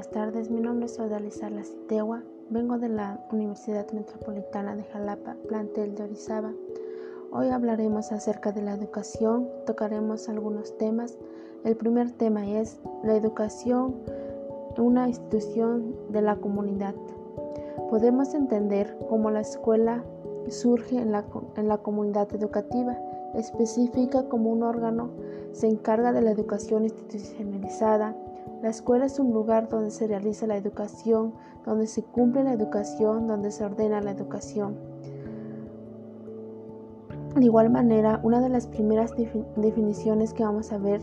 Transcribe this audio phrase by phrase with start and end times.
[0.00, 0.50] buenas tardes.
[0.50, 2.22] Mi nombre es Odalisa Lacitewa.
[2.48, 6.54] Vengo de la Universidad Metropolitana de Jalapa, plantel de Orizaba.
[7.30, 11.18] Hoy hablaremos acerca de la educación, tocaremos algunos temas.
[11.64, 13.96] El primer tema es la educación,
[14.78, 16.94] una institución de la comunidad.
[17.90, 20.02] Podemos entender cómo la escuela
[20.48, 22.96] surge en la, en la comunidad educativa,
[23.34, 25.10] específica como un órgano,
[25.52, 28.16] se encarga de la educación institucionalizada,
[28.62, 31.32] la escuela es un lugar donde se realiza la educación,
[31.64, 34.76] donde se cumple la educación, donde se ordena la educación.
[37.36, 39.14] De igual manera, una de las primeras
[39.56, 41.00] definiciones que vamos a ver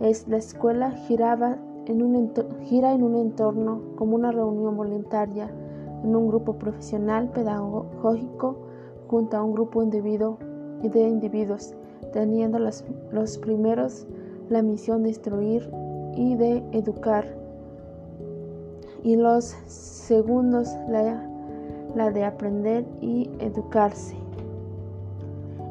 [0.00, 2.32] es la escuela giraba en un
[2.64, 5.50] gira en un entorno como una reunión voluntaria
[6.04, 8.56] en un grupo profesional pedagógico
[9.08, 10.38] junto a un grupo individuo
[10.82, 11.74] de individuos,
[12.12, 14.06] teniendo los, los primeros
[14.48, 15.70] la misión de instruir
[16.16, 17.26] y de educar.
[19.02, 21.26] Y los segundos la,
[21.94, 24.16] la de aprender y educarse.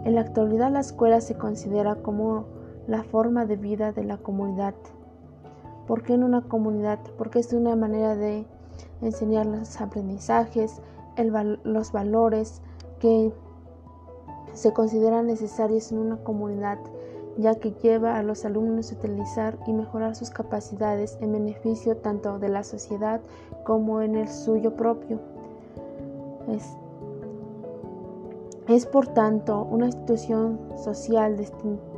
[0.06, 2.45] En la actualidad la escuela se considera como
[2.88, 4.73] la forma de vida de la comunidad.
[5.86, 7.00] ¿Por qué en una comunidad?
[7.17, 8.45] Porque es una manera de
[9.02, 10.82] enseñar los aprendizajes,
[11.64, 12.62] los valores
[13.00, 13.34] que
[14.54, 16.80] se consideran necesarios en una comunidad
[17.40, 22.38] ya que lleva a los alumnos a utilizar y mejorar sus capacidades en beneficio tanto
[22.38, 23.22] de la sociedad
[23.64, 25.20] como en el suyo propio.
[26.50, 26.66] Es,
[28.67, 31.38] es por tanto una institución social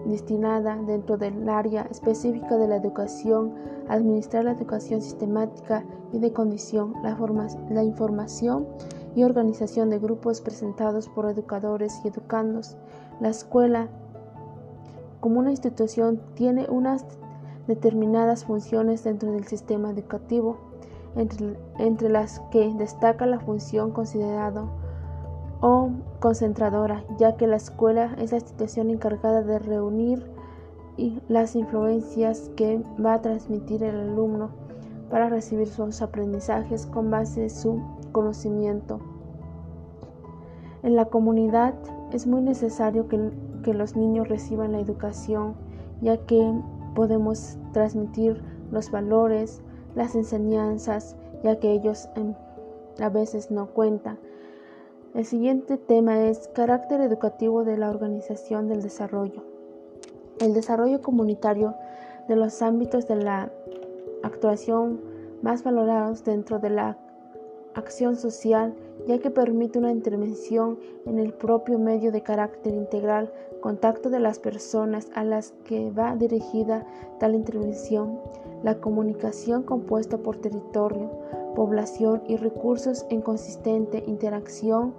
[0.06, 3.53] destinada dentro del área específica de la educación
[3.89, 7.17] a administrar la educación sistemática y de condición, la,
[7.69, 8.67] la información
[9.16, 12.78] y organización de grupos presentados por educadores y educandos.
[13.19, 13.89] La escuela
[15.22, 17.05] como una institución tiene unas
[17.67, 20.58] determinadas funciones dentro del sistema educativo,
[21.16, 24.66] entre, las que destaca la función considerada
[25.62, 30.25] o concentradora, ya que la escuela es la institución encargada de reunir
[31.28, 34.50] las influencias que va a transmitir el alumno
[35.09, 37.81] para recibir sus aprendizajes con base en su
[38.12, 39.00] conocimiento.
[40.84, 41.75] En la comunidad
[42.11, 45.55] es muy necesario que que los niños reciban la educación,
[46.01, 46.53] ya que
[46.95, 48.41] podemos transmitir
[48.72, 49.61] los valores,
[49.95, 52.33] las enseñanzas, ya que ellos em,
[52.99, 54.19] a veces no cuentan.
[55.13, 59.43] El siguiente tema es carácter educativo de la organización del desarrollo.
[60.39, 61.75] El desarrollo comunitario
[62.28, 63.51] de los ámbitos de la
[64.23, 65.01] actuación
[65.41, 66.97] más valorados dentro de la
[67.74, 68.74] acción social,
[69.08, 74.40] ya que permite una intervención en el propio medio de carácter integral, contacto de las
[74.40, 76.86] personas a las que va dirigida
[77.20, 78.20] tal intervención,
[78.64, 81.09] la comunicación compuesta por territorio,
[81.56, 84.94] población y recursos en consistente interacción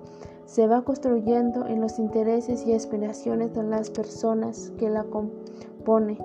[0.44, 6.18] se va construyendo en los intereses y aspiraciones de las personas que la compone.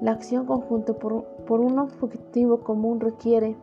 [0.00, 3.56] La acción conjunta por, por un objetivo común requiere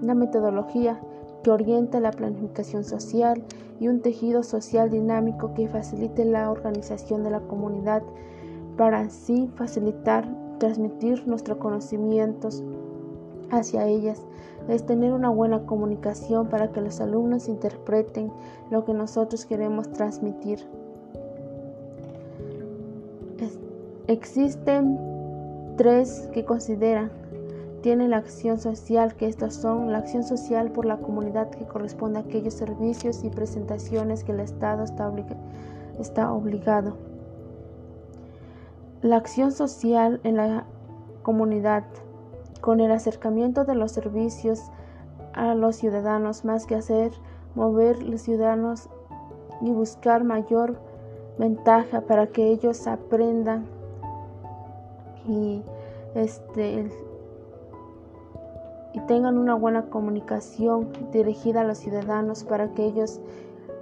[0.00, 1.00] una metodología
[1.42, 3.42] que orienta la planificación social
[3.80, 8.02] y un tejido social dinámico que facilite la organización de la comunidad
[8.76, 10.28] para así facilitar,
[10.58, 12.62] transmitir nuestros conocimientos
[13.50, 14.24] hacia ellas.
[14.68, 18.30] Es tener una buena comunicación para que los alumnos interpreten
[18.70, 20.60] lo que nosotros queremos transmitir.
[24.08, 24.98] existen
[25.76, 27.10] tres que consideran
[27.82, 32.18] tiene la acción social, que estas son la acción social por la comunidad que corresponde
[32.18, 35.12] a aquellos servicios y presentaciones que el Estado está,
[35.98, 36.96] está obligado.
[39.00, 40.64] La acción social en la
[41.22, 41.84] comunidad,
[42.60, 44.60] con el acercamiento de los servicios
[45.34, 47.12] a los ciudadanos, más que hacer
[47.54, 48.88] mover los ciudadanos
[49.60, 50.78] y buscar mayor
[51.38, 53.66] ventaja para que ellos aprendan
[55.26, 55.62] y
[56.14, 56.90] este
[58.92, 63.20] y tengan una buena comunicación dirigida a los ciudadanos para que ellos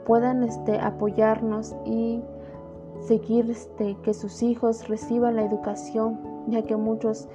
[0.04, 2.22] puedan este, apoyarnos y
[3.00, 6.18] seguir este, que sus hijos reciban la educación,
[6.48, 7.28] ya que muchos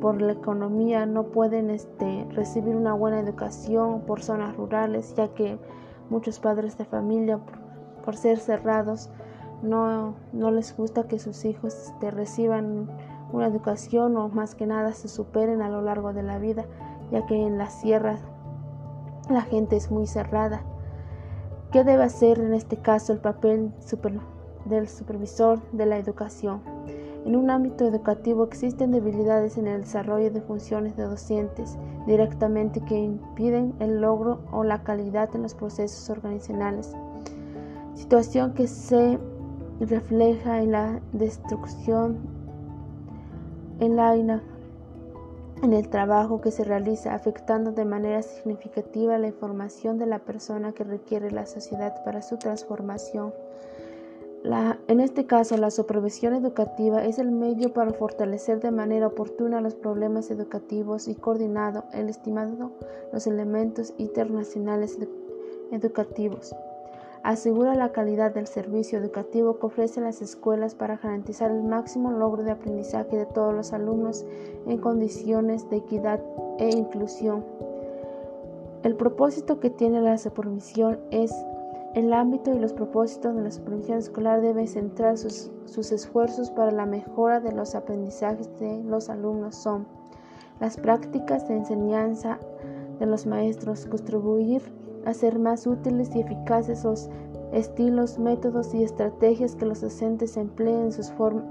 [0.00, 5.58] por la economía no pueden este, recibir una buena educación por zonas rurales, ya que
[6.10, 7.38] muchos padres de familia,
[8.04, 9.10] por, ser cerrados,
[9.62, 12.88] no, no, les gusta que sus hijos este, reciban
[13.32, 16.66] una educación o más que nada se superen a lo largo de la vida
[17.12, 18.20] ya que en las sierras
[19.28, 20.62] la gente es muy cerrada.
[21.70, 23.72] ¿Qué debe hacer en este caso el papel
[24.64, 26.60] del supervisor de la educación?
[27.24, 32.98] En un ámbito educativo existen debilidades en el desarrollo de funciones de docentes directamente que
[32.98, 36.96] impiden el logro o la calidad en los procesos organizacionales,
[37.94, 39.20] situación que se
[39.80, 42.18] refleja en la destrucción,
[43.78, 44.16] en la
[45.62, 50.72] en el trabajo que se realiza, afectando de manera significativa la información de la persona
[50.72, 53.32] que requiere la sociedad para su transformación.
[54.88, 59.76] en este caso, la supervisión educativa es el medio para fortalecer de manera oportuna los
[59.76, 62.72] problemas educativos y coordinado el estimado
[63.12, 64.98] los elementos internacionales
[65.70, 66.56] educativos
[67.22, 72.42] asegura la calidad del servicio educativo que ofrecen las escuelas para garantizar el máximo logro
[72.42, 74.24] de aprendizaje de todos los alumnos
[74.66, 76.20] en condiciones de equidad
[76.58, 77.44] e inclusión.
[78.82, 81.32] El propósito que tiene la supervisión es
[81.94, 86.72] el ámbito y los propósitos de la supervisión escolar deben centrar sus, sus esfuerzos para
[86.72, 89.86] la mejora de los aprendizajes de los alumnos son
[90.58, 92.38] las prácticas de enseñanza
[92.98, 94.62] de los maestros, contribuir
[95.06, 97.10] hacer más útiles y eficaces los
[97.52, 101.44] estilos, métodos y estrategias que los docentes empleen en,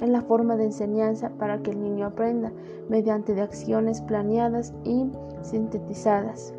[0.00, 2.52] en la forma de enseñanza para que el niño aprenda
[2.88, 5.06] mediante de acciones planeadas y
[5.42, 6.54] sintetizadas.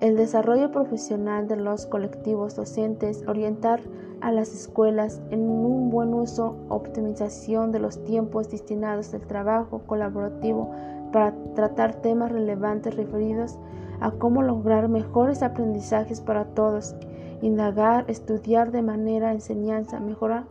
[0.00, 3.80] El desarrollo profesional de los colectivos docentes, orientar
[4.20, 10.70] a las escuelas en un buen uso, optimización de los tiempos destinados al trabajo colaborativo
[11.12, 13.58] para tratar temas relevantes referidos
[14.00, 16.94] a cómo lograr mejores aprendizajes para todos,
[17.42, 20.44] indagar, estudiar de manera enseñanza, mejorar,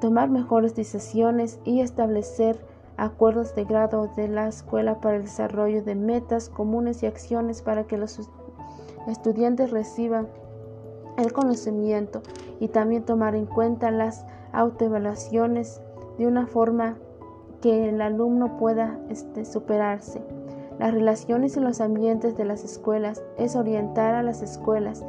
[0.00, 2.58] tomar mejores decisiones y establecer
[2.96, 7.84] acuerdos de grado de la escuela para el desarrollo de metas comunes y acciones para
[7.84, 8.20] que los
[9.06, 10.28] estudiantes reciban
[11.18, 12.22] el conocimiento
[12.62, 15.82] y también tomar en cuenta las autoevaluaciones
[16.16, 16.94] de una forma
[17.60, 20.22] que el alumno pueda este, superarse.
[20.78, 25.04] Las relaciones en los ambientes de las escuelas es orientar a las escuelas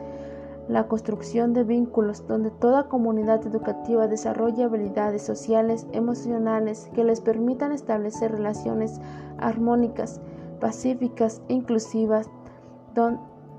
[0.67, 7.71] la construcción de vínculos donde toda comunidad educativa desarrolle habilidades sociales, emocionales que les permitan
[7.71, 8.99] establecer relaciones
[9.37, 10.21] armónicas,
[10.59, 12.31] pacíficas e inclusivas,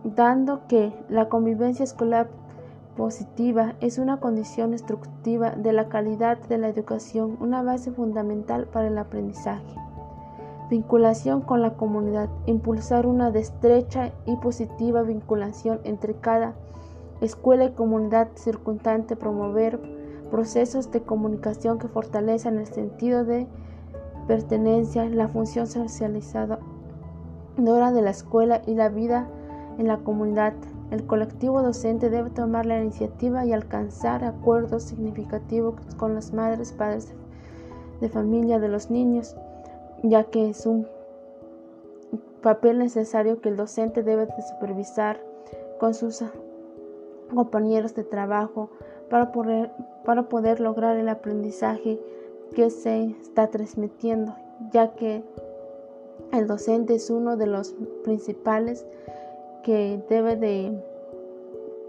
[0.02, 2.28] dando que la convivencia escolar
[2.96, 8.88] positiva es una condición estructiva de la calidad de la educación, una base fundamental para
[8.88, 9.74] el aprendizaje.
[10.70, 12.30] Vinculación con la comunidad.
[12.46, 16.54] Impulsar una estrecha y positiva vinculación entre cada
[17.20, 19.14] escuela y comunidad circundante.
[19.16, 19.78] Promover
[20.30, 23.46] procesos de comunicación que fortalezcan el sentido de
[24.26, 26.58] pertenencia, la función socializadora
[27.56, 29.28] de la escuela y la vida
[29.78, 30.54] en la comunidad.
[30.90, 37.14] El colectivo docente debe tomar la iniciativa y alcanzar acuerdos significativos con las madres, padres
[38.00, 39.36] de familia de los niños
[40.04, 40.86] ya que es un
[42.42, 45.20] papel necesario que el docente debe de supervisar
[45.78, 46.22] con sus
[47.34, 48.70] compañeros de trabajo
[49.08, 49.70] para poder,
[50.04, 51.98] para poder lograr el aprendizaje
[52.54, 54.36] que se está transmitiendo,
[54.70, 55.24] ya que
[56.32, 57.74] el docente es uno de los
[58.04, 58.86] principales
[59.64, 60.78] que debe de,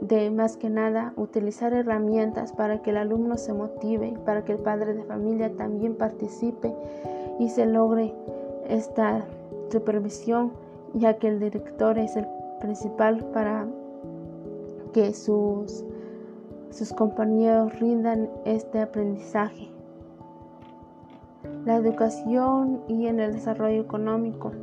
[0.02, 4.60] de más que nada utilizar herramientas para que el alumno se motive, para que el
[4.60, 6.74] padre de familia también participe
[7.38, 8.16] y se logre
[8.68, 9.26] esta
[9.70, 10.54] supervisión,
[10.94, 12.26] ya que el director es el
[12.62, 13.68] principal para
[14.94, 15.84] que sus,
[16.70, 19.70] sus compañeros rindan este aprendizaje.
[21.66, 24.54] La educación y en el desarrollo económico.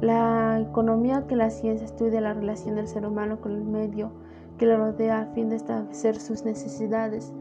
[0.00, 4.10] La economía que la ciencia estudia la relación del ser humano con el medio
[4.58, 7.32] que le rodea a fin de establecer sus necesidades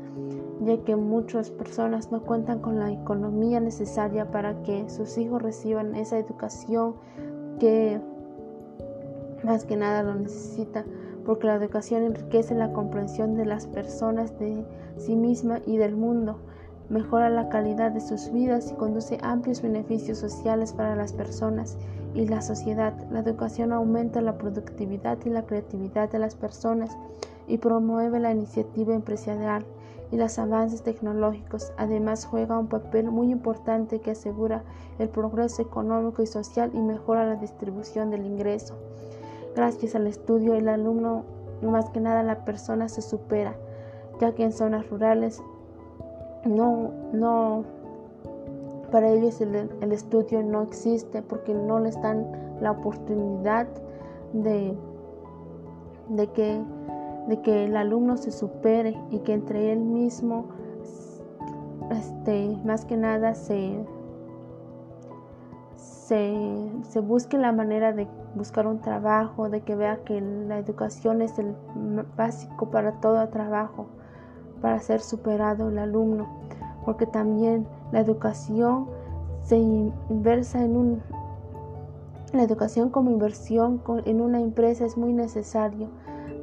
[0.62, 5.96] ya que muchas personas no cuentan con la economía necesaria para que sus hijos reciban
[5.96, 6.96] esa educación
[7.60, 8.00] que
[9.44, 10.86] más que nada lo necesita,
[11.26, 14.66] porque la educación enriquece la comprensión de las personas de
[14.98, 16.40] sí misma y del mundo,
[16.90, 21.78] mejora la calidad de sus vidas y conduce amplios beneficios sociales para las personas
[22.16, 22.94] y la sociedad.
[23.12, 26.98] La educación aumenta la productividad y la creatividad de las personas
[27.48, 29.66] y promueve la iniciativa empresarial
[30.12, 31.74] y los avances tecnológicos.
[31.78, 34.64] Además, juega un papel muy importante que asegura
[34.98, 38.76] el progreso económico y social y mejora la distribución del ingreso.
[39.56, 41.24] Gracias al estudio, el alumno,
[41.62, 43.56] más que nada la persona, se supera,
[44.20, 45.42] ya que en zonas rurales
[46.46, 47.66] no, no,
[48.92, 52.26] para ellos el, estudio no existe porque no les dan
[52.62, 53.68] la oportunidad
[54.34, 54.76] de,
[56.10, 56.62] de que
[57.28, 60.46] de que el alumno se supere y que entre él mismo
[61.90, 63.84] este, más que nada se,
[65.76, 71.38] se busque la manera de buscar un trabajo, de que vea que la educación es
[71.40, 71.56] el
[72.16, 73.88] básico para todo trabajo,
[74.62, 76.28] para ser superado el alumno,
[76.86, 78.88] porque también la educación
[79.44, 81.02] se inversa en un
[82.34, 85.88] la educación como inversión en una empresa es muy necesario.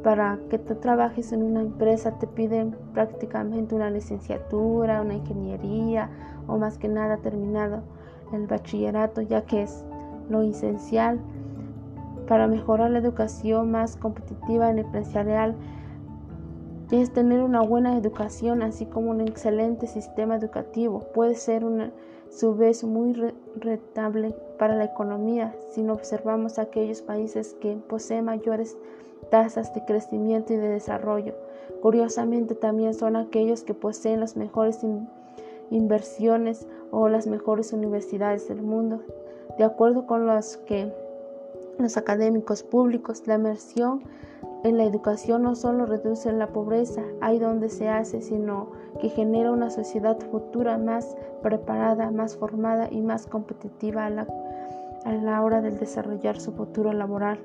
[0.03, 6.09] Para que tú trabajes en una empresa te piden prácticamente una licenciatura, una ingeniería
[6.47, 7.83] o más que nada terminado
[8.33, 9.85] el bachillerato, ya que es
[10.31, 11.21] lo esencial
[12.27, 15.55] para mejorar la educación más competitiva en empresarial
[16.91, 21.01] es tener una buena educación, así como un excelente sistema educativo.
[21.15, 21.93] Puede ser una,
[22.31, 23.15] su vez muy
[23.57, 28.77] rentable para la economía si no observamos aquellos países que poseen mayores
[29.31, 31.35] tasas de crecimiento y de desarrollo.
[31.81, 34.81] Curiosamente también son aquellos que poseen las mejores
[35.71, 39.01] inversiones o las mejores universidades del mundo.
[39.59, 40.93] De acuerdo con los que
[41.79, 44.03] los académicos públicos, la inmersión
[44.65, 48.69] en la educación no solo reduce la pobreza, ahí donde se hace, sino
[49.01, 54.29] que genera una sociedad futura más preparada, más formada y más competitiva a la,
[55.05, 57.39] a la hora de desarrollar su futuro laboral.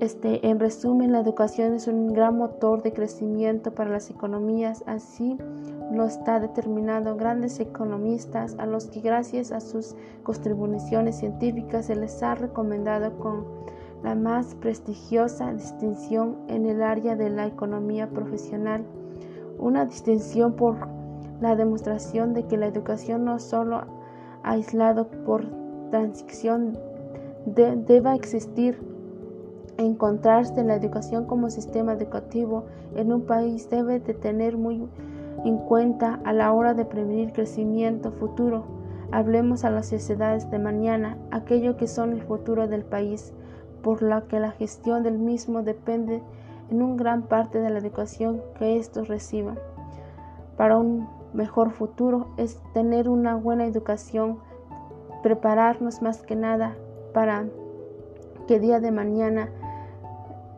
[0.00, 5.38] Este, en resumen, la educación es un gran motor de crecimiento para las economías, así
[5.90, 12.22] lo está determinado grandes economistas a los que gracias a sus contribuciones científicas se les
[12.22, 13.46] ha recomendado con
[14.02, 18.84] la más prestigiosa distinción en el área de la economía profesional,
[19.58, 20.76] una distinción por
[21.40, 23.82] la demostración de que la educación no solo
[24.42, 25.44] aislado por
[25.90, 26.78] transición
[27.46, 28.78] deba existir.
[29.78, 34.88] Encontrarse en la educación como sistema educativo en un país debe de tener muy
[35.44, 38.64] en cuenta a la hora de prevenir crecimiento futuro.
[39.12, 43.34] Hablemos a las sociedades de mañana, aquello que son el futuro del país
[43.86, 46.20] por la que la gestión del mismo depende
[46.70, 49.60] en un gran parte de la educación que estos reciban.
[50.56, 54.40] Para un mejor futuro es tener una buena educación,
[55.22, 56.74] prepararnos más que nada
[57.14, 57.44] para
[58.48, 59.50] que día de mañana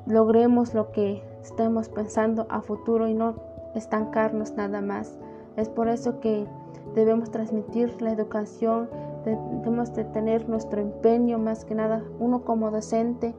[0.07, 3.35] logremos lo que estemos pensando a futuro y no
[3.75, 5.19] estancarnos nada más.
[5.59, 6.47] Es por eso que
[6.95, 8.89] debemos transmitir la educación
[9.25, 12.03] debemos de tener nuestro empeño más que nada.
[12.19, 13.35] Uno como docente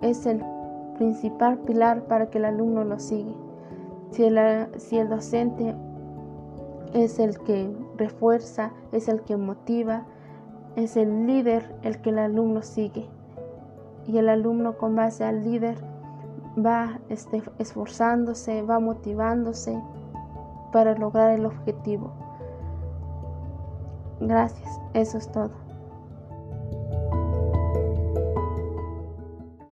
[0.00, 0.42] es el
[0.96, 3.32] principal pilar para que el alumno lo siga.
[4.10, 4.38] Si el,
[4.78, 5.74] si el docente
[6.92, 10.04] es el que refuerza, es el que motiva,
[10.76, 13.08] es el líder el que el alumno sigue.
[14.06, 15.76] Y el alumno con base al líder
[16.64, 19.80] va este, esforzándose, va motivándose
[20.72, 22.12] para lograr el objetivo.
[24.18, 25.63] Gracias, eso es todo.